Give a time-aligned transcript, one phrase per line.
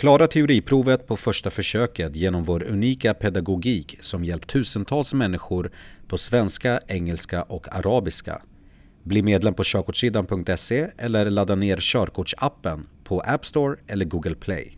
[0.00, 5.70] Klara teoriprovet på första försöket genom vår unika pedagogik som hjälpt tusentals människor
[6.08, 8.42] på svenska, engelska och arabiska.
[9.04, 14.76] Bli medlem på körkortssidan.se eller ladda ner körkortsappen på App Store eller Google Play.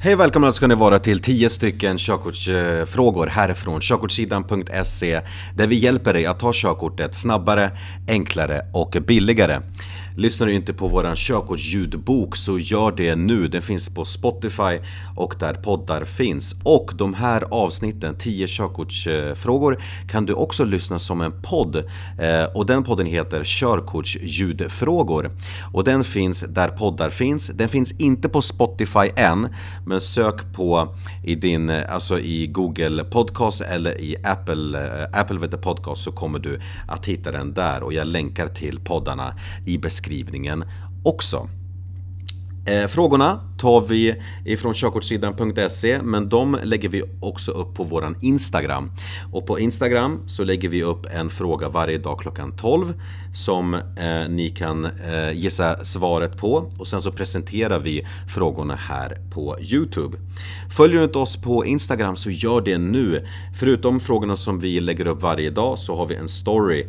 [0.00, 5.20] Hej och välkomna ska ni vara till 10 stycken körkortsfrågor härifrån körkortssidan.se
[5.56, 7.70] där vi hjälper dig att ta körkortet snabbare,
[8.08, 9.60] enklare och billigare.
[10.16, 13.48] Lyssnar du inte på våran körkortsljudbok så gör det nu.
[13.48, 14.78] Den finns på Spotify
[15.16, 16.54] och där poddar finns.
[16.64, 21.76] Och de här avsnitten, 10 körkortsfrågor, kan du också lyssna som en podd.
[21.76, 25.30] Eh, och den podden heter Körkortsljudfrågor.
[25.72, 27.48] Och den finns där poddar finns.
[27.48, 29.48] Den finns inte på Spotify än,
[29.86, 30.94] men sök på
[31.24, 36.60] i din, alltså i Google Podcast eller i Apple, eh, Apple Podcast så kommer du
[36.88, 39.34] att hitta den där och jag länkar till poddarna
[39.66, 40.64] i beskrivningen beskrivningen
[41.04, 41.48] också.
[42.68, 48.90] Eh, frågorna tar vi ifrån körkortssidan.se men de lägger vi också upp på våran Instagram.
[49.32, 52.94] Och på Instagram så lägger vi upp en fråga varje dag klockan 12
[53.34, 59.18] som eh, ni kan eh, gissa svaret på och sen så presenterar vi frågorna här
[59.30, 60.18] på Youtube.
[60.76, 63.26] Följer du inte oss på Instagram så gör det nu.
[63.58, 66.86] Förutom frågorna som vi lägger upp varje dag så har vi en story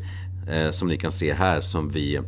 [0.49, 2.19] eh, som ni kan se här som vi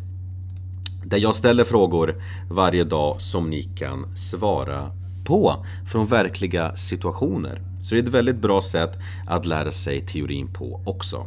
[1.09, 4.91] där jag ställer frågor varje dag som ni kan svara
[5.25, 7.61] på från verkliga situationer.
[7.81, 8.91] Så det är ett väldigt bra sätt
[9.27, 11.25] att lära sig teorin på också.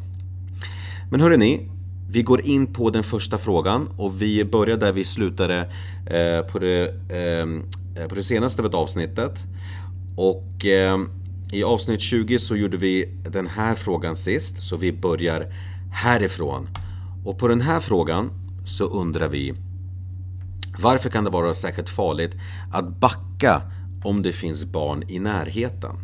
[1.11, 1.69] Men hörni, ni,
[2.11, 5.59] vi går in på den första frågan och vi börjar där vi slutade
[6.07, 9.45] eh, på, det, eh, på det senaste avsnittet.
[10.17, 10.99] Och eh,
[11.53, 15.53] i avsnitt 20 så gjorde vi den här frågan sist, så vi börjar
[15.93, 16.69] härifrån.
[17.25, 18.31] Och på den här frågan
[18.65, 19.55] så undrar vi
[20.79, 22.37] varför kan det vara särskilt farligt
[22.73, 23.63] att backa
[24.05, 25.97] om det finns barn i närheten?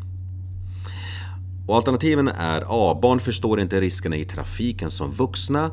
[1.68, 2.98] Och alternativen är A.
[3.02, 5.70] Barn förstår inte riskerna i trafiken som vuxna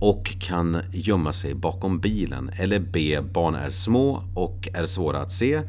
[0.00, 2.50] och kan gömma sig bakom bilen.
[2.58, 3.20] Eller B.
[3.32, 5.62] Barn är små och är svåra att se.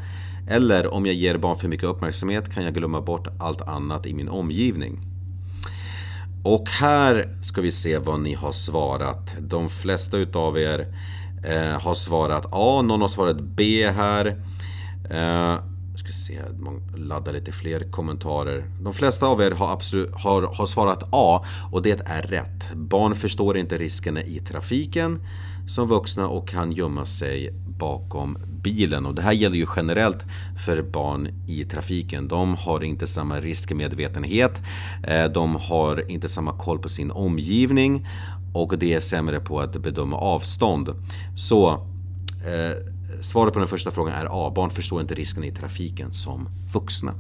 [0.50, 4.14] Eller om jag ger barn för mycket uppmärksamhet kan jag glömma bort allt annat i
[4.14, 5.00] min omgivning.
[6.44, 9.36] Och här ska vi se vad ni har svarat.
[9.40, 10.88] De flesta utav er
[11.48, 14.26] eh, har svarat A, någon har svarat B här.
[15.10, 15.60] Eh,
[15.98, 16.42] ska se,
[16.96, 18.66] ladda lite fler kommentarer.
[18.82, 22.74] De flesta av er har, absolut, har, har svarat A och det är rätt.
[22.74, 25.20] Barn förstår inte riskerna i trafiken
[25.68, 29.06] som vuxna och kan gömma sig bakom bilen.
[29.06, 30.26] Och det här gäller ju generellt
[30.66, 32.28] för barn i trafiken.
[32.28, 34.62] De har inte samma riskmedvetenhet.
[35.04, 38.08] Eh, de har inte samma koll på sin omgivning
[38.62, 40.90] och det är sämre på att bedöma avstånd.
[41.36, 42.72] Så eh,
[43.22, 44.52] svaret på den första frågan är A.
[44.56, 47.14] Barn förstår inte risken i trafiken som vuxna.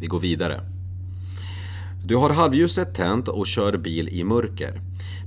[0.00, 0.60] Vi går vidare.
[2.04, 4.80] Du har halvljuset tänt och kör bil i mörker.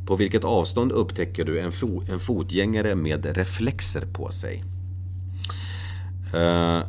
[0.05, 4.63] På vilket avstånd upptäcker du en, fo en fotgängare med reflexer på sig?
[6.33, 6.79] Eh,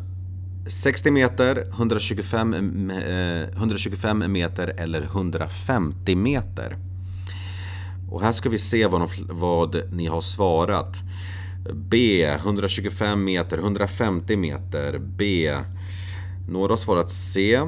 [0.71, 2.55] 60 meter, 125,
[3.57, 6.77] 125 eh, meter eller 150 meter.
[8.11, 10.97] Och här ska vi se vad, de, vad ni har svarat.
[11.75, 14.99] B 125 meter, 150 meter.
[14.99, 15.55] B
[16.49, 17.61] Några har svarat C.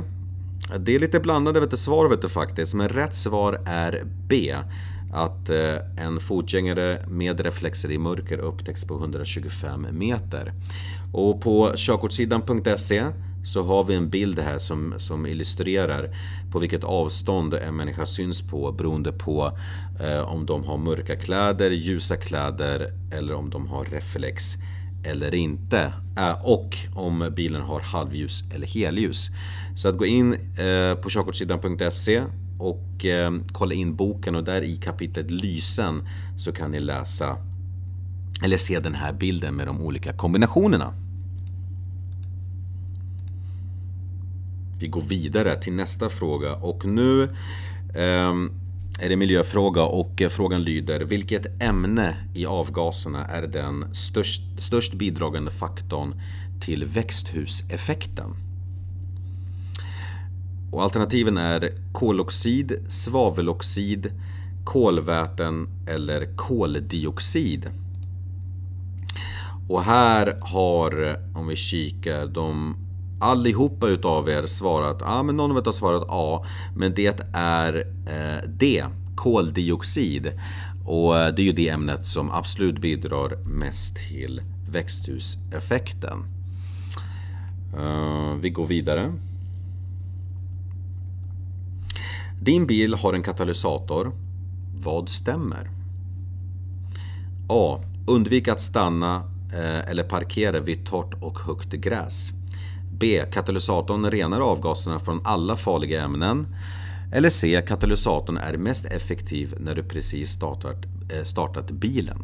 [0.79, 4.55] Det är lite blandade vet du, svar vet du, faktiskt, men rätt svar är B
[5.13, 10.53] att eh, en fotgängare med reflexer i mörker upptäcks på 125 meter.
[11.13, 13.05] Och på körkortssidan.se
[13.45, 16.17] så har vi en bild här som, som illustrerar
[16.53, 19.59] på vilket avstånd en människa syns på beroende på
[20.01, 24.57] eh, om de har mörka kläder, ljusa kläder eller om de har reflex
[25.05, 25.93] eller inte.
[26.19, 29.29] Eh, och om bilen har halvljus eller helljus.
[29.77, 32.23] Så att gå in eh, på körkortssidan.se
[32.63, 37.37] och eh, kolla in boken och där i kapitlet Lysen så kan ni läsa
[38.43, 40.95] eller se den här bilden med de olika kombinationerna.
[44.79, 47.23] Vi går vidare till nästa fråga och nu
[47.95, 48.33] eh,
[48.99, 54.95] är det miljöfråga och eh, frågan lyder Vilket ämne i avgaserna är den störst, störst
[54.95, 56.21] bidragande faktorn
[56.61, 58.52] till växthuseffekten?
[60.73, 64.13] Och alternativen är koloxid, svaveloxid,
[64.65, 67.71] kolväten eller koldioxid.
[69.69, 72.77] Och här har, om vi kikar, de
[73.21, 76.45] allihopa utav er svarat, ja ah, men någon av er har svarat A,
[76.77, 78.85] men det är eh, D,
[79.15, 80.33] koldioxid.
[80.87, 86.25] Och eh, det är ju det ämnet som absolut bidrar mest till växthuseffekten.
[87.77, 89.13] Uh, vi går vidare.
[92.43, 94.13] Din bil har en katalysator.
[94.75, 95.71] Vad stämmer?
[97.49, 97.81] A.
[98.07, 99.17] Undvik att stanna
[99.53, 102.33] eh, eller parkera vid torrt och högt gräs.
[102.93, 103.23] B.
[103.33, 106.47] Katalysatorn renar avgaserna från alla farliga ämnen.
[107.13, 107.63] Eller C.
[107.67, 112.19] Katalysatorn är mest effektiv när du precis startat, eh, startat bilen.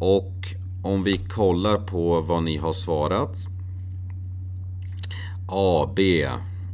[0.00, 0.34] Och
[0.82, 3.38] om vi kollar på vad ni har svarat.
[5.48, 6.28] A, B,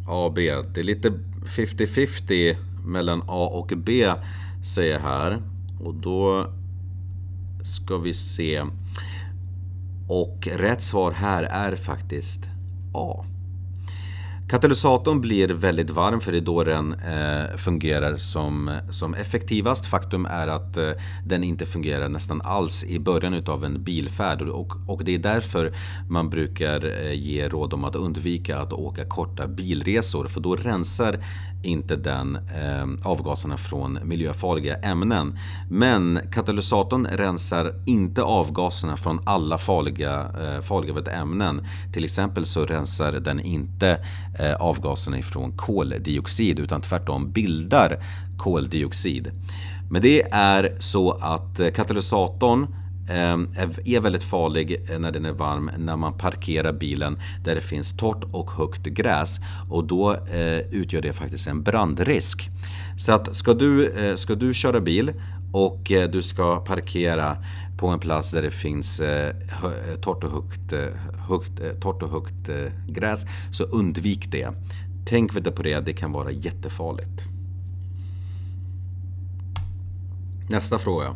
[0.06, 0.54] A, B.
[0.74, 1.10] Det är lite
[1.44, 4.12] 50-50 mellan A och B
[4.62, 5.42] säger jag här.
[5.80, 6.52] Och då
[7.62, 8.64] ska vi se.
[10.08, 12.48] Och rätt svar här är faktiskt
[12.94, 13.24] A.
[14.50, 19.86] Katalysatorn blir väldigt varm för det är då den eh, fungerar som, som effektivast.
[19.86, 20.90] Faktum är att eh,
[21.26, 25.72] den inte fungerar nästan alls i början utav en bilfärd och, och det är därför
[26.08, 31.24] man brukar eh, ge råd om att undvika att åka korta bilresor för då rensar
[31.62, 35.38] inte den eh, avgaserna från miljöfarliga ämnen.
[35.70, 41.66] Men katalysatorn rensar inte avgaserna från alla farliga, eh, farliga ämnen.
[41.92, 44.04] Till exempel så rensar den inte
[44.38, 48.04] eh, avgaserna ifrån koldioxid utan tvärtom bildar
[48.38, 49.30] koldioxid.
[49.90, 52.66] Men det är så att eh, katalysatorn
[53.10, 53.48] Ehm,
[53.84, 57.96] är väldigt farlig eh, när den är varm när man parkerar bilen där det finns
[57.96, 59.40] torrt och högt gräs
[59.70, 62.50] och då eh, utgör det faktiskt en brandrisk.
[62.98, 65.12] Så att ska du, eh, ska du köra bil
[65.52, 67.36] och du ska parkera
[67.78, 69.02] på en plats där det finns
[70.00, 70.72] torrt och högt,
[71.28, 72.50] högt, torrt och högt
[72.88, 74.48] gräs så undvik det.
[75.06, 77.28] Tänk vidare på det, det kan vara jättefarligt.
[80.48, 81.14] Nästa fråga.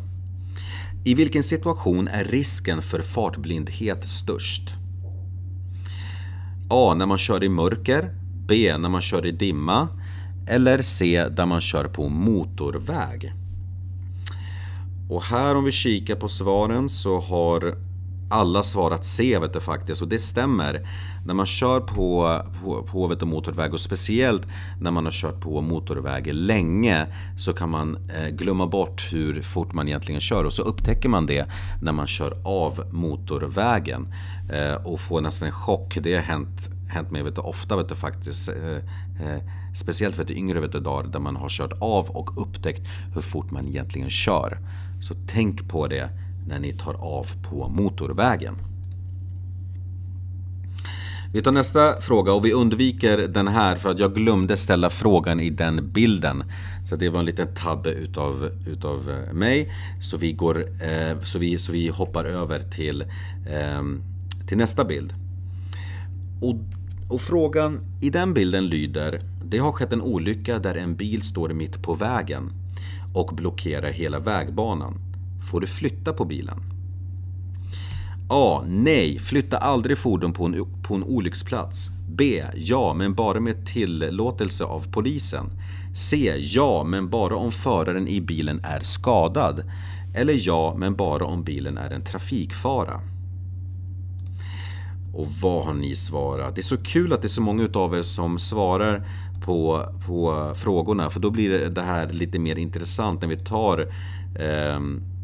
[1.06, 4.74] I vilken situation är risken för fartblindhet störst?
[6.68, 6.94] A.
[6.94, 8.14] När man kör i mörker.
[8.48, 8.78] B.
[8.78, 9.88] När man kör i dimma.
[10.48, 11.28] Eller C.
[11.30, 13.32] Där man kör på motorväg.
[15.10, 17.76] Och här om vi kikar på svaren så har
[18.30, 20.88] alla svarat C vet du, faktiskt och det stämmer.
[21.26, 24.46] När man kör på, på, på vet du, motorväg och speciellt
[24.80, 27.06] när man har kört på motorväg länge
[27.38, 31.26] så kan man eh, glömma bort hur fort man egentligen kör och så upptäcker man
[31.26, 31.46] det
[31.82, 34.14] när man kör av motorvägen
[34.52, 35.98] eh, och får nästan en chock.
[36.02, 38.48] Det har hänt, hänt mig vet du, ofta vet du, faktiskt.
[38.48, 38.76] Eh,
[39.26, 39.42] eh
[39.74, 42.82] speciellt för yngre vet du, dagar där man har kört av och upptäckt
[43.14, 44.58] hur fort man egentligen kör.
[45.02, 46.08] Så tänk på det
[46.46, 48.54] när ni tar av på motorvägen.
[51.34, 55.40] Vi tar nästa fråga och vi undviker den här för att jag glömde ställa frågan
[55.40, 56.44] i den bilden.
[56.88, 59.72] Så det var en liten tabbe utav, utav eh, mig.
[60.02, 63.02] Så vi, går, eh, så vi, så vi hoppar över till,
[63.46, 63.82] eh,
[64.48, 65.14] till nästa bild.
[66.40, 66.56] Och,
[67.08, 71.48] och frågan i den bilden lyder Det har skett en olycka där en bil står
[71.48, 72.52] mitt på vägen
[73.14, 75.13] och blockerar hela vägbanan.
[75.50, 76.60] Får du flytta på bilen?
[78.28, 78.62] A.
[78.66, 81.90] Nej, flytta aldrig fordon på en, på en olycksplats.
[82.08, 82.42] B.
[82.54, 85.50] Ja, men bara med tillåtelse av polisen.
[85.94, 86.34] C.
[86.38, 89.62] Ja, men bara om föraren i bilen är skadad.
[90.14, 93.00] Eller ja, men bara om bilen är en trafikfara.
[95.14, 96.54] Och vad har ni svarat?
[96.54, 99.08] Det är så kul att det är så många utav er som svarar
[99.44, 103.78] på, på frågorna för då blir det här lite mer intressant när vi tar
[104.38, 104.80] eh,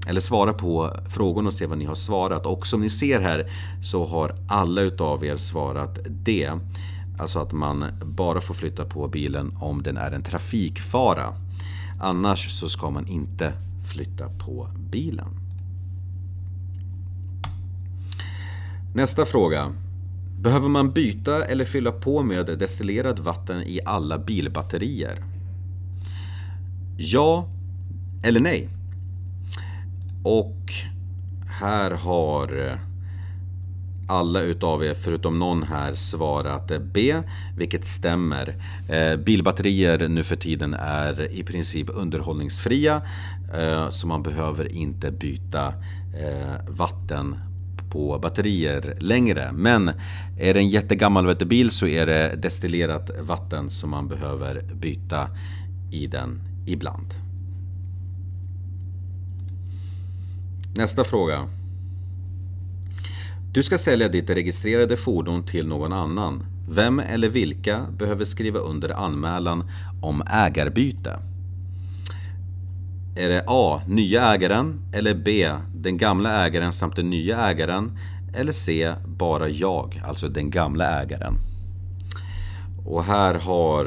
[0.06, 2.46] eller svara på frågorna och se vad ni har svarat.
[2.46, 3.50] Och som ni ser här
[3.82, 6.50] så har alla utav er svarat det.
[7.18, 11.34] Alltså att man bara får flytta på bilen om den är en trafikfara.
[12.00, 13.52] Annars så ska man inte
[13.92, 15.28] flytta på bilen.
[18.94, 19.72] Nästa fråga.
[20.40, 25.24] Behöver man byta eller fylla på med destillerat vatten i alla bilbatterier?
[26.96, 27.48] Ja
[28.22, 28.68] eller nej?
[30.22, 30.72] Och
[31.60, 32.78] här har eh,
[34.08, 37.14] alla utav er förutom någon här svarat eh, B,
[37.56, 38.56] vilket stämmer.
[38.88, 43.02] Eh, bilbatterier nu för tiden är i princip underhållningsfria
[43.90, 45.74] så man behöver inte byta
[46.68, 47.38] vatten
[47.90, 49.52] på batterier längre.
[49.52, 49.88] Men
[50.38, 55.28] är det en jättegammal bil så är det destillerat vatten som man behöver byta
[55.90, 57.29] i den ibland.
[60.74, 61.48] Nästa fråga.
[63.52, 66.46] Du ska sälja ditt registrerade fordon till någon annan.
[66.68, 69.70] Vem eller vilka behöver skriva under anmälan
[70.02, 71.18] om ägarbyte?
[73.16, 73.82] Är det A.
[73.86, 75.50] Nya ägaren eller B.
[75.74, 77.98] Den gamla ägaren samt den nya ägaren
[78.34, 78.92] eller C.
[79.06, 81.34] Bara jag, alltså den gamla ägaren.
[82.86, 83.84] Och här har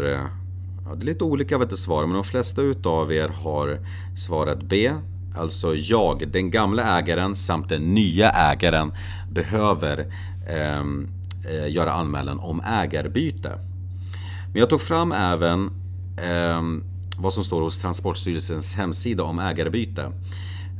[0.86, 3.80] ja, det är lite olika vet du, svar men de flesta utav er har
[4.18, 4.92] svarat B.
[5.36, 8.94] Alltså jag, den gamla ägaren samt den nya ägaren
[9.32, 10.06] behöver
[10.50, 11.08] ehm,
[11.50, 13.52] eh, göra anmälan om ägarbyte.
[14.52, 15.72] Men jag tog fram även
[16.18, 16.62] eh,
[17.18, 20.12] vad som står hos Transportstyrelsens hemsida om ägarbyte.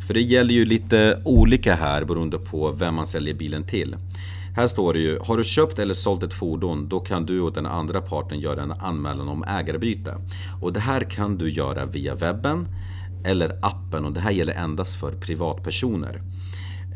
[0.08, 3.96] För det gäller ju lite olika här beroende på vem man säljer bilen till.
[4.56, 7.54] Här står det ju, har du köpt eller sålt ett fordon då kan du och
[7.54, 10.16] den andra parten göra en anmälan om ägarbyte.
[10.62, 12.68] Och det här kan du göra via webben
[13.24, 16.22] eller appen och det här gäller endast för privatpersoner.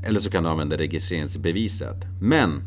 [0.04, 2.06] Eller så kan du använda registreringsbeviset.
[2.22, 2.64] Men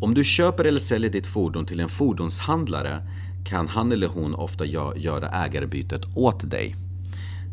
[0.00, 3.08] om du köper eller säljer ditt fordon till en fordonshandlare
[3.44, 6.76] kan han eller hon ofta göra ägarbytet åt dig.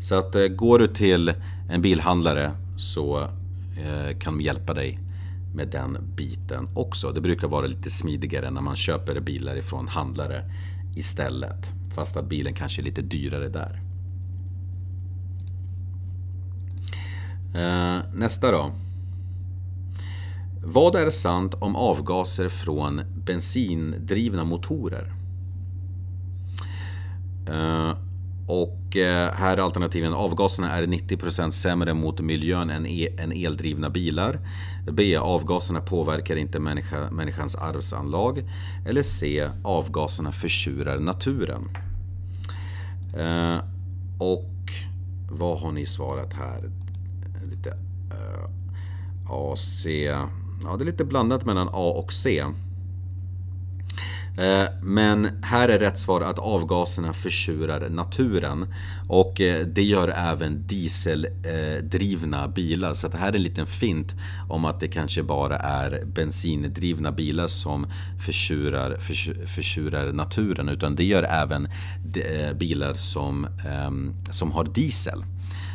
[0.00, 1.32] Så att eh, går du till
[1.70, 3.20] en bilhandlare så
[3.78, 4.98] eh, kan de hjälpa dig
[5.54, 7.12] med den biten också.
[7.12, 10.50] Det brukar vara lite smidigare när man köper bilar ifrån handlare
[10.96, 11.72] istället.
[11.94, 13.89] Fast att bilen kanske är lite dyrare där.
[17.54, 18.72] Eh, nästa då.
[20.64, 25.12] Vad är sant om avgaser från bensindrivna motorer?
[27.50, 27.94] Uh,
[28.46, 29.02] och uh,
[29.32, 34.38] här är alternativen avgaserna är 90% sämre mot miljön än, e än eldrivna bilar.
[34.92, 35.16] B.
[35.16, 38.50] Avgaserna påverkar inte människa, människans arvsanlag.
[38.86, 39.50] Eller C.
[39.64, 41.70] Avgaserna försurar naturen.
[43.18, 43.58] Uh,
[44.18, 44.50] och
[45.30, 46.70] vad har ni svarat här?
[47.44, 47.70] Lite
[48.10, 48.50] eh,
[49.28, 50.04] A, C.
[50.64, 52.44] Ja, det är lite blandat mellan A och C.
[54.40, 58.74] Eh, men här är rätt svar att avgaserna försurar naturen
[59.08, 62.94] och eh, det gör även dieseldrivna bilar.
[62.94, 64.14] Så det här är en liten fint
[64.48, 67.86] om att det kanske bara är bensindrivna bilar som
[68.26, 68.96] försurar,
[69.46, 71.68] försurar naturen utan det gör även
[72.58, 75.24] bilar som, ehm, som har diesel.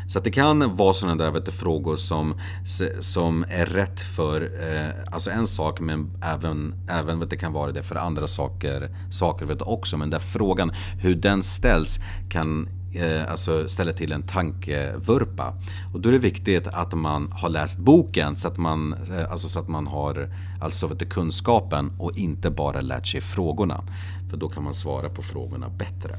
[0.08, 2.34] Så att det kan vara sådana där vet du, frågor som,
[3.00, 7.72] som är rätt för eh, alltså en sak men även, även vet, det kan vara
[7.72, 9.96] det för andra saker, saker vet du, också.
[9.96, 11.98] Men där frågan hur den ställs
[12.28, 15.54] kan eh, alltså ställa till en tankevurpa.
[15.94, 19.48] Och då är det viktigt att man har läst boken så att man, eh, alltså
[19.48, 23.84] så att man har alltså vet du, kunskapen och inte bara lärt sig frågorna.
[24.30, 26.18] För då kan man svara på frågorna bättre.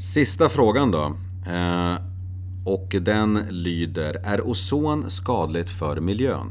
[0.00, 1.16] Sista frågan då.
[1.46, 1.94] Eh,
[2.64, 6.46] och den lyder, är ozon skadligt för miljön?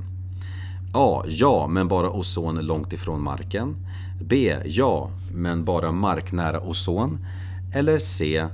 [0.93, 1.23] A.
[1.27, 3.75] Ja, men bara ozon långt ifrån marken.
[4.21, 4.55] B.
[4.65, 7.25] Ja, men bara marknära ozon.
[7.73, 8.47] Eller C.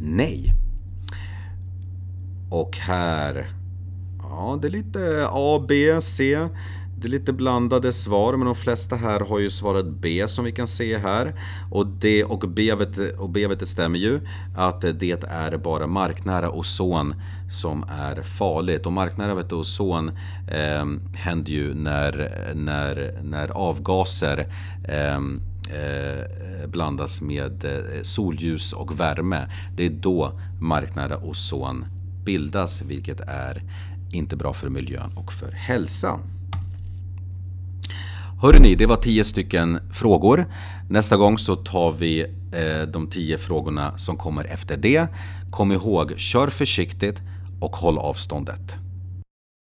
[0.00, 0.52] Nej.
[2.50, 3.52] Och här...
[4.22, 6.48] Ja, det är lite A, B, C.
[7.00, 10.52] Det är lite blandade svar men de flesta här har ju svarat B som vi
[10.52, 11.34] kan se här.
[11.70, 14.20] Och det, och B vet, och B vet det stämmer ju
[14.56, 17.14] att det är bara marknära ozon
[17.50, 18.86] som är farligt.
[18.86, 20.08] Och marknära vet ozon
[20.48, 24.52] eh, händer ju när, när, när avgaser
[24.84, 25.14] eh,
[25.80, 29.48] eh, blandas med eh, solljus och värme.
[29.76, 31.84] Det är då marknära ozon
[32.24, 33.62] bildas vilket är
[34.12, 36.39] inte bra för miljön och för hälsan.
[38.42, 40.46] Hörrni, det var 10 stycken frågor.
[40.90, 45.06] Nästa gång så tar vi eh, de 10 frågorna som kommer efter det.
[45.50, 47.20] Kom ihåg, kör försiktigt
[47.60, 48.76] och håll avståndet.